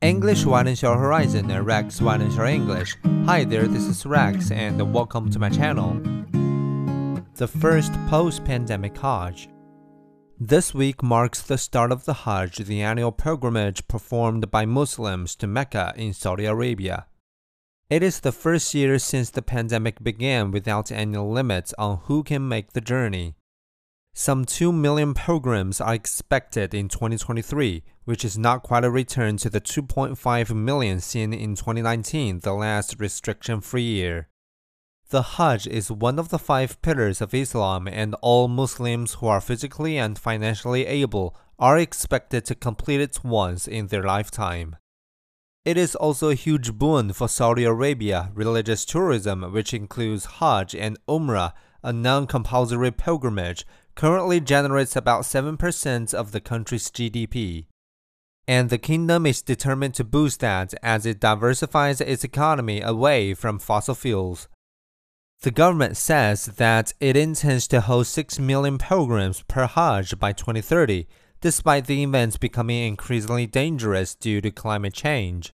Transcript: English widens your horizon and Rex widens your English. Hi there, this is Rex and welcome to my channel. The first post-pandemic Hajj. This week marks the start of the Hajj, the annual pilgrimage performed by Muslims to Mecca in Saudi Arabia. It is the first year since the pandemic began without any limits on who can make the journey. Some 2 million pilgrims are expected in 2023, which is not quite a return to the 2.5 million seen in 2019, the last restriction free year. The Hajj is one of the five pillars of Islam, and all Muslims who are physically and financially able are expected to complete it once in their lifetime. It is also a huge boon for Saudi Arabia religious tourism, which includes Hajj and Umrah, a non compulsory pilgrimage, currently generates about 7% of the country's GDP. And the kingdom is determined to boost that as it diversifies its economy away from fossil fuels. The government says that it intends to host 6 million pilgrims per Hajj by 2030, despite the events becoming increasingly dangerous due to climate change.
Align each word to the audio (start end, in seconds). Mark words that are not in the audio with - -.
English 0.00 0.46
widens 0.46 0.80
your 0.80 0.96
horizon 0.96 1.50
and 1.50 1.66
Rex 1.66 2.00
widens 2.00 2.36
your 2.36 2.46
English. 2.46 2.96
Hi 3.24 3.42
there, 3.42 3.66
this 3.66 3.82
is 3.82 4.06
Rex 4.06 4.52
and 4.52 4.94
welcome 4.94 5.28
to 5.28 5.40
my 5.40 5.48
channel. 5.48 6.00
The 7.34 7.48
first 7.48 7.92
post-pandemic 8.06 8.96
Hajj. 8.96 9.48
This 10.38 10.72
week 10.72 11.02
marks 11.02 11.42
the 11.42 11.58
start 11.58 11.90
of 11.90 12.04
the 12.04 12.14
Hajj, 12.14 12.58
the 12.58 12.80
annual 12.80 13.10
pilgrimage 13.10 13.88
performed 13.88 14.52
by 14.52 14.64
Muslims 14.64 15.34
to 15.34 15.48
Mecca 15.48 15.92
in 15.96 16.12
Saudi 16.12 16.44
Arabia. 16.44 17.06
It 17.90 18.04
is 18.04 18.20
the 18.20 18.30
first 18.30 18.72
year 18.74 19.00
since 19.00 19.30
the 19.30 19.42
pandemic 19.42 20.00
began 20.00 20.52
without 20.52 20.92
any 20.92 21.18
limits 21.18 21.74
on 21.76 22.02
who 22.04 22.22
can 22.22 22.46
make 22.46 22.72
the 22.72 22.80
journey. 22.80 23.34
Some 24.14 24.44
2 24.44 24.72
million 24.72 25.14
pilgrims 25.14 25.80
are 25.80 25.94
expected 25.94 26.74
in 26.74 26.88
2023, 26.88 27.84
which 28.04 28.24
is 28.24 28.36
not 28.36 28.62
quite 28.62 28.84
a 28.84 28.90
return 28.90 29.36
to 29.38 29.50
the 29.50 29.60
2.5 29.60 30.54
million 30.54 31.00
seen 31.00 31.32
in 31.32 31.54
2019, 31.54 32.40
the 32.40 32.52
last 32.52 32.98
restriction 32.98 33.60
free 33.60 33.82
year. 33.82 34.28
The 35.10 35.22
Hajj 35.22 35.66
is 35.66 35.90
one 35.90 36.18
of 36.18 36.28
the 36.28 36.38
five 36.38 36.82
pillars 36.82 37.22
of 37.22 37.32
Islam, 37.32 37.88
and 37.88 38.14
all 38.20 38.46
Muslims 38.46 39.14
who 39.14 39.26
are 39.26 39.40
physically 39.40 39.96
and 39.96 40.18
financially 40.18 40.84
able 40.84 41.34
are 41.58 41.78
expected 41.78 42.44
to 42.44 42.54
complete 42.54 43.00
it 43.00 43.24
once 43.24 43.66
in 43.66 43.86
their 43.86 44.02
lifetime. 44.02 44.76
It 45.64 45.76
is 45.76 45.94
also 45.94 46.30
a 46.30 46.34
huge 46.34 46.74
boon 46.74 47.12
for 47.12 47.28
Saudi 47.28 47.64
Arabia 47.64 48.30
religious 48.34 48.84
tourism, 48.84 49.42
which 49.52 49.74
includes 49.74 50.26
Hajj 50.40 50.74
and 50.74 50.98
Umrah, 51.08 51.52
a 51.82 51.92
non 51.92 52.26
compulsory 52.26 52.90
pilgrimage, 52.90 53.64
currently 53.98 54.38
generates 54.38 54.94
about 54.94 55.24
7% 55.24 56.14
of 56.14 56.30
the 56.30 56.40
country's 56.40 56.88
GDP. 56.88 57.66
And 58.46 58.70
the 58.70 58.78
kingdom 58.78 59.26
is 59.26 59.42
determined 59.42 59.94
to 59.94 60.04
boost 60.04 60.38
that 60.38 60.72
as 60.84 61.04
it 61.04 61.18
diversifies 61.18 62.00
its 62.00 62.22
economy 62.22 62.80
away 62.80 63.34
from 63.34 63.58
fossil 63.58 63.96
fuels. 63.96 64.46
The 65.42 65.50
government 65.50 65.96
says 65.96 66.46
that 66.46 66.94
it 67.00 67.16
intends 67.16 67.66
to 67.68 67.80
host 67.80 68.12
6 68.12 68.38
million 68.38 68.78
pilgrims 68.78 69.42
per 69.48 69.66
Hajj 69.66 70.16
by 70.20 70.32
2030, 70.32 71.08
despite 71.40 71.86
the 71.86 72.00
events 72.04 72.36
becoming 72.36 72.86
increasingly 72.86 73.48
dangerous 73.48 74.14
due 74.14 74.40
to 74.42 74.52
climate 74.52 74.94
change. 74.94 75.52